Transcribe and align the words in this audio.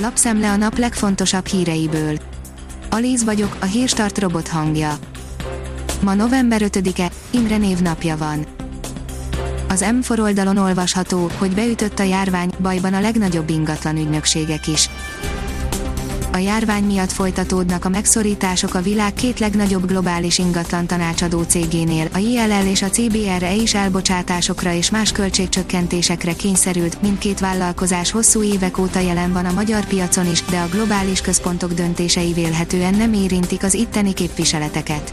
Lapszemle 0.00 0.50
a 0.50 0.56
nap 0.56 0.78
legfontosabb 0.78 1.46
híreiből. 1.46 2.18
Alíz 2.90 3.24
vagyok, 3.24 3.56
a 3.60 3.64
hírstart 3.64 4.18
robot 4.18 4.48
hangja. 4.48 4.98
Ma 6.02 6.14
november 6.14 6.60
5-e, 6.64 7.10
Imre 7.30 7.56
névnapja 7.56 8.16
van. 8.16 8.46
Az 9.68 9.84
M4 9.90 10.20
oldalon 10.20 10.56
olvasható, 10.56 11.30
hogy 11.38 11.54
beütött 11.54 11.98
a 11.98 12.02
járvány, 12.02 12.50
bajban 12.58 12.94
a 12.94 13.00
legnagyobb 13.00 13.50
ingatlan 13.50 13.96
ügynökségek 13.96 14.66
is. 14.66 14.90
A 16.32 16.36
járvány 16.36 16.84
miatt 16.84 17.12
folytatódnak 17.12 17.84
a 17.84 17.88
megszorítások 17.88 18.74
a 18.74 18.80
világ 18.80 19.12
két 19.12 19.38
legnagyobb 19.38 19.86
globális 19.86 20.38
ingatlan 20.38 20.86
tanácsadó 20.86 21.42
cégénél, 21.42 22.08
a 22.12 22.18
JLL 22.18 22.66
és 22.66 22.82
a 22.82 22.88
CBRE 22.88 23.54
is 23.54 23.74
elbocsátásokra 23.74 24.72
és 24.72 24.90
más 24.90 25.12
költségcsökkentésekre 25.12 26.32
kényszerült, 26.32 27.02
mindkét 27.02 27.40
vállalkozás 27.40 28.10
hosszú 28.10 28.42
évek 28.42 28.78
óta 28.78 28.98
jelen 28.98 29.32
van 29.32 29.44
a 29.44 29.52
magyar 29.52 29.84
piacon 29.84 30.30
is, 30.30 30.44
de 30.44 30.58
a 30.58 30.68
globális 30.68 31.20
központok 31.20 31.72
döntései 31.72 32.32
vélhetően 32.32 32.94
nem 32.94 33.12
érintik 33.12 33.62
az 33.62 33.74
itteni 33.74 34.12
képviseleteket. 34.12 35.12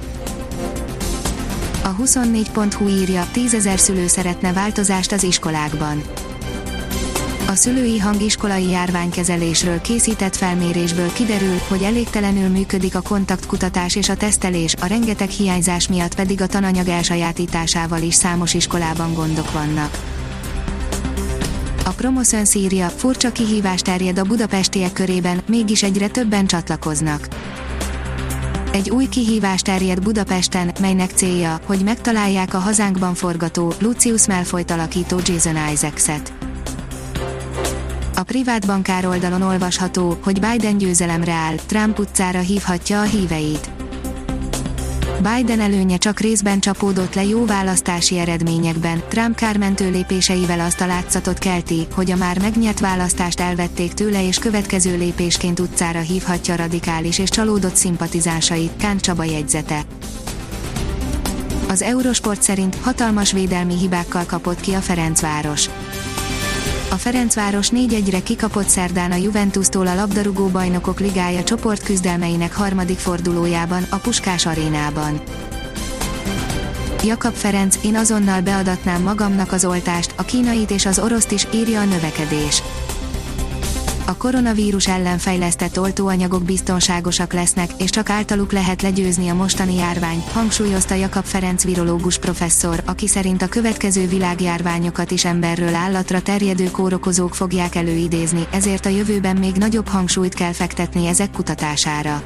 A 1.84 1.96
24.hu 1.96 2.88
írja, 2.88 3.28
tízezer 3.32 3.80
szülő 3.80 4.08
szeretne 4.08 4.54
változást 4.54 5.12
az 5.12 5.24
iskolákban. 5.24 6.02
A 7.48 7.56
szülői 7.56 8.00
hangiskolai 8.00 8.70
járványkezelésről 8.70 9.82
készített 9.82 10.36
felmérésből 10.36 11.14
kiderül, 11.14 11.58
hogy 11.68 11.82
elégtelenül 11.82 12.50
működik 12.50 12.96
a 12.96 13.02
kontaktkutatás 13.02 13.96
és 13.96 14.10
a 14.10 14.16
tesztelés, 14.16 14.76
a 14.82 14.86
rengeteg 14.86 15.30
hiányzás 15.30 15.88
miatt 15.88 16.16
pedig 16.16 16.42
a 16.42 16.48
tananyag 16.48 16.88
elsajátításával 16.88 18.02
is 18.02 18.14
számos 18.14 18.54
iskolában 18.54 19.14
gondok 19.14 19.52
vannak. 19.52 20.00
A 21.86 21.90
Promoszön 21.90 22.46
szírja, 22.46 22.88
furcsa 22.88 23.32
kihívás 23.32 23.82
terjed 23.82 24.20
a 24.20 24.24
budapestiek 24.24 24.94
körében, 24.94 25.42
mégis 25.48 25.84
egyre 25.84 26.08
többen 26.08 26.46
csatlakoznak. 26.46 27.28
Egy 28.72 28.90
új 28.90 29.10
kihívás 29.10 29.62
terjed 29.62 30.04
Budapesten, 30.04 30.72
melynek 30.80 31.12
célja, 31.12 31.60
hogy 31.66 31.84
megtalálják 31.84 32.54
a 32.54 32.60
hazánkban 32.60 33.14
forgató, 33.14 33.74
Lucius 33.80 34.28
Malfoy 34.28 34.64
alakító 34.68 35.20
Jason 35.26 35.58
Isaacs-et. 35.74 36.45
Privát 38.36 38.66
bankár 38.66 39.06
oldalon 39.06 39.42
olvasható, 39.42 40.18
hogy 40.24 40.40
Biden 40.40 40.78
győzelemre 40.78 41.32
áll, 41.32 41.56
Trump 41.56 42.00
utcára 42.00 42.40
hívhatja 42.40 43.02
a 43.02 43.04
híveit. 43.04 43.70
Biden 45.22 45.60
előnye 45.60 45.98
csak 45.98 46.20
részben 46.20 46.60
csapódott 46.60 47.14
le 47.14 47.24
jó 47.24 47.46
választási 47.46 48.18
eredményekben, 48.18 49.04
Trump 49.08 49.36
kármentő 49.36 49.92
lépéseivel 49.92 50.60
azt 50.60 50.82
a 50.82 50.86
látszatot 50.86 51.38
kelti, 51.38 51.88
hogy 51.94 52.12
a 52.12 52.16
már 52.16 52.40
megnyert 52.40 52.80
választást 52.80 53.40
elvették 53.40 53.94
tőle 53.94 54.28
és 54.28 54.38
következő 54.38 54.98
lépésként 54.98 55.60
utcára 55.60 56.00
hívhatja 56.00 56.56
radikális 56.56 57.20
és 57.20 57.30
csalódott 57.30 57.76
szimpatizánsait, 57.76 58.76
Kánt 58.78 59.02
Csaba 59.02 59.24
jegyzete. 59.24 59.82
Az 61.68 61.82
Eurosport 61.82 62.42
szerint 62.42 62.76
hatalmas 62.82 63.32
védelmi 63.32 63.78
hibákkal 63.78 64.26
kapott 64.26 64.60
ki 64.60 64.74
a 64.74 64.80
Ferencváros 64.80 65.70
a 66.96 66.98
Ferencváros 66.98 67.70
4-1-re 67.70 68.20
kikapott 68.24 68.68
szerdán 68.68 69.12
a 69.12 69.16
Juventustól 69.16 69.88
a 69.88 69.96
labdarúgó 69.96 70.48
bajnokok 70.48 71.00
ligája 71.00 71.44
csoportküzdelmeinek 71.44 72.54
harmadik 72.54 72.98
fordulójában, 72.98 73.86
a 73.90 73.98
Puskás 73.98 74.46
arénában. 74.46 75.22
Jakab 77.04 77.34
Ferenc, 77.34 77.78
én 77.84 77.96
azonnal 77.96 78.42
beadatnám 78.42 79.02
magamnak 79.02 79.52
az 79.52 79.66
oltást, 79.66 80.14
a 80.16 80.24
kínait 80.24 80.72
és 80.72 80.86
az 80.86 81.00
oroszt 81.00 81.32
is, 81.32 81.48
írja 81.54 81.80
a 81.82 81.86
növekedés 81.86 82.62
a 84.06 84.18
koronavírus 84.18 84.88
ellen 84.88 85.18
fejlesztett 85.18 85.80
oltóanyagok 85.80 86.44
biztonságosak 86.44 87.34
lesznek, 87.34 87.70
és 87.78 87.90
csak 87.90 88.10
általuk 88.10 88.52
lehet 88.52 88.82
legyőzni 88.82 89.30
a 89.30 89.34
mostani 89.34 89.76
járvány, 89.76 90.24
hangsúlyozta 90.34 90.94
Jakab 90.94 91.24
Ferenc 91.24 91.64
virológus 91.64 92.18
professzor, 92.18 92.82
aki 92.86 93.08
szerint 93.08 93.42
a 93.42 93.48
következő 93.48 94.08
világjárványokat 94.08 95.12
is 95.12 95.26
emberről 95.26 95.76
állatra 95.76 96.22
terjedő 96.22 96.72
kórokozók 96.72 97.36
fogják 97.36 97.76
előidézni, 97.76 98.48
ezért 98.52 98.86
a 98.86 98.90
jövőben 98.90 99.36
még 99.38 99.56
nagyobb 99.56 99.88
hangsúlyt 99.88 100.34
kell 100.34 100.54
fektetni 100.54 101.08
ezek 101.08 101.32
kutatására. 101.32 102.24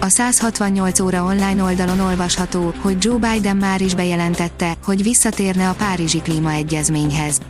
A 0.00 0.08
168 0.08 1.00
óra 1.00 1.24
online 1.24 1.62
oldalon 1.62 2.00
olvasható, 2.00 2.74
hogy 2.80 2.96
Joe 3.00 3.18
Biden 3.18 3.56
már 3.56 3.80
is 3.80 3.94
bejelentette, 3.94 4.74
hogy 4.84 5.02
visszatérne 5.02 5.68
a 5.68 5.74
Párizsi 5.74 6.20
Klímaegyezményhez. 6.20 7.40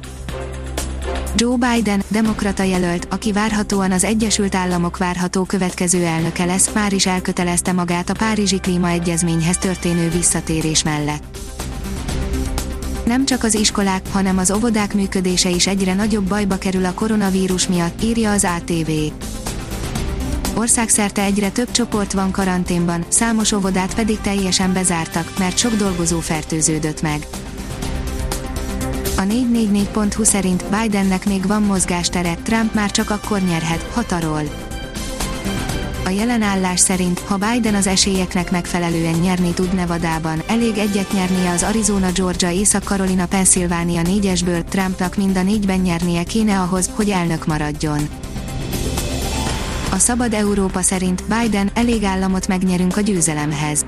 Joe 1.37 1.57
Biden, 1.57 2.03
demokrata 2.09 2.63
jelölt, 2.63 3.07
aki 3.11 3.33
várhatóan 3.33 3.93
az 3.93 4.05
Egyesült 4.05 4.55
Államok 4.55 4.97
várható 4.97 5.45
következő 5.45 6.05
elnöke 6.05 6.45
lesz, 6.45 6.71
már 6.73 6.93
is 6.93 7.07
elkötelezte 7.07 7.73
magát 7.73 8.11
a 8.11 8.15
Párizsi 8.15 8.61
Klímaegyezményhez 8.61 9.59
történő 9.59 10.11
visszatérés 10.11 10.83
mellett. 10.83 11.23
Nem 13.05 13.25
csak 13.25 13.45
az 13.45 13.55
iskolák, 13.55 14.03
hanem 14.13 14.39
az 14.39 14.51
óvodák 14.51 14.95
működése 14.95 15.49
is 15.49 15.67
egyre 15.67 15.95
nagyobb 15.95 16.25
bajba 16.25 16.59
kerül 16.59 16.85
a 16.85 16.95
koronavírus 16.95 17.69
miatt, 17.69 18.03
írja 18.03 18.31
az 18.31 18.47
ATV. 18.57 18.91
Országszerte 20.55 21.23
egyre 21.23 21.51
több 21.51 21.71
csoport 21.71 22.13
van 22.13 22.31
karanténban, 22.31 23.05
számos 23.09 23.53
óvodát 23.53 23.95
pedig 23.95 24.21
teljesen 24.21 24.73
bezártak, 24.73 25.39
mert 25.39 25.59
sok 25.59 25.75
dolgozó 25.75 26.21
fertőződött 26.21 27.03
meg. 27.03 27.27
A 29.23 29.25
444.hu 29.25 30.25
szerint 30.25 30.65
Bidennek 30.65 31.27
még 31.27 31.47
van 31.47 31.63
mozgástere, 31.63 32.35
Trump 32.35 32.75
már 32.75 32.91
csak 32.91 33.11
akkor 33.11 33.41
nyerhet, 33.41 33.83
hatarol. 33.93 34.43
A 36.05 36.09
jelen 36.09 36.43
állás 36.43 36.81
szerint, 36.81 37.19
ha 37.19 37.37
Biden 37.37 37.75
az 37.75 37.87
esélyeknek 37.87 38.51
megfelelően 38.51 39.15
nyerni 39.15 39.53
tud 39.53 39.75
Nevadában, 39.75 40.43
elég 40.47 40.79
egyet 40.79 41.13
nyernie 41.13 41.51
az 41.51 41.63
Arizona, 41.63 42.13
Georgia, 42.13 42.51
Észak-Carolina, 42.51 43.27
Pennsylvania 43.27 44.03
négyesből, 44.03 44.65
Trumpnak 44.65 45.17
mind 45.17 45.37
a 45.37 45.43
négyben 45.43 45.79
nyernie 45.79 46.23
kéne 46.23 46.61
ahhoz, 46.61 46.91
hogy 46.95 47.11
elnök 47.11 47.47
maradjon. 47.47 48.09
A 49.91 49.99
Szabad 49.99 50.33
Európa 50.33 50.83
szerint 50.83 51.25
Biden 51.25 51.71
elég 51.75 52.05
államot 52.05 52.49
megnyerünk 52.49 52.97
a 52.97 53.01
győzelemhez 53.01 53.85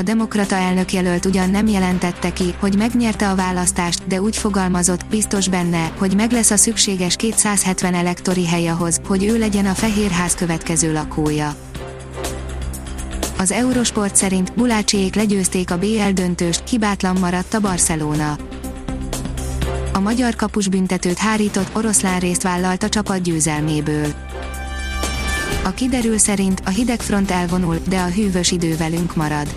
a 0.00 0.02
demokrata 0.02 0.56
elnök 0.56 0.92
jelölt 0.92 1.26
ugyan 1.26 1.50
nem 1.50 1.66
jelentette 1.66 2.32
ki, 2.32 2.54
hogy 2.58 2.76
megnyerte 2.76 3.28
a 3.28 3.34
választást, 3.34 4.06
de 4.06 4.20
úgy 4.20 4.36
fogalmazott, 4.36 5.06
biztos 5.06 5.48
benne, 5.48 5.92
hogy 5.98 6.14
meg 6.14 6.32
lesz 6.32 6.50
a 6.50 6.56
szükséges 6.56 7.16
270 7.16 7.94
elektori 7.94 8.46
hely 8.46 8.68
ahhoz, 8.68 9.00
hogy 9.06 9.24
ő 9.24 9.38
legyen 9.38 9.66
a 9.66 9.74
Fehérház 9.74 10.34
következő 10.34 10.92
lakója. 10.92 11.54
Az 13.38 13.50
Eurosport 13.50 14.16
szerint 14.16 14.54
Bulácsiék 14.54 15.14
legyőzték 15.14 15.70
a 15.70 15.78
BL 15.78 16.10
döntőst, 16.14 16.68
hibátlan 16.68 17.16
maradt 17.18 17.54
a 17.54 17.60
Barcelona. 17.60 18.36
A 19.92 20.00
magyar 20.00 20.36
kapus 20.36 20.68
büntetőt 20.68 21.18
hárított 21.18 21.76
oroszlán 21.76 22.20
részt 22.20 22.42
vállalt 22.42 22.82
a 22.82 22.88
csapat 22.88 23.22
győzelméből. 23.22 24.14
A 25.64 25.70
kiderül 25.70 26.18
szerint 26.18 26.62
a 26.64 26.70
hidegfront 26.70 27.30
elvonul, 27.30 27.78
de 27.88 27.98
a 27.98 28.10
hűvös 28.10 28.50
idő 28.50 28.76
velünk 28.76 29.16
marad. 29.16 29.54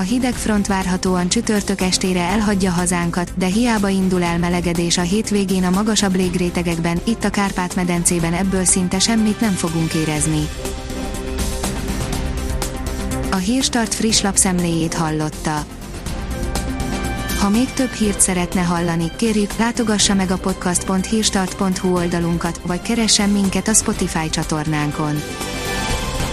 A 0.00 0.02
hideg 0.02 0.34
front 0.34 0.66
várhatóan 0.66 1.28
csütörtök 1.28 1.80
estére 1.80 2.20
elhagyja 2.20 2.70
hazánkat, 2.70 3.32
de 3.36 3.46
hiába 3.46 3.88
indul 3.88 4.22
el 4.22 4.38
melegedés 4.38 4.98
a 4.98 5.02
hétvégén 5.02 5.64
a 5.64 5.70
magasabb 5.70 6.14
légrétegekben, 6.14 7.00
itt 7.04 7.24
a 7.24 7.30
Kárpát-medencében 7.30 8.32
ebből 8.32 8.64
szinte 8.64 8.98
semmit 8.98 9.40
nem 9.40 9.52
fogunk 9.52 9.94
érezni. 9.94 10.48
A 13.30 13.36
Hírstart 13.36 13.94
friss 13.94 14.20
lapszemléjét 14.20 14.94
hallotta. 14.94 15.64
Ha 17.40 17.48
még 17.48 17.72
több 17.72 17.92
hírt 17.92 18.20
szeretne 18.20 18.60
hallani, 18.60 19.10
kérjük, 19.16 19.56
látogassa 19.56 20.14
meg 20.14 20.30
a 20.30 20.38
podcast.hírstart.hu 20.38 21.94
oldalunkat, 21.94 22.60
vagy 22.66 22.82
keressen 22.82 23.30
minket 23.30 23.68
a 23.68 23.74
Spotify 23.74 24.30
csatornánkon 24.30 25.22